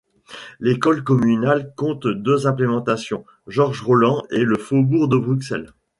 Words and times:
L'école 0.59 1.03
communale 1.03 1.75
compte 1.75 2.07
deux 2.07 2.47
implantations: 2.47 3.23
Georges 3.45 3.83
Roland 3.83 4.23
et 4.31 4.43
le 4.43 4.57
Faubourg 4.57 5.07
de 5.07 5.15
Bruxelles. 5.17 5.73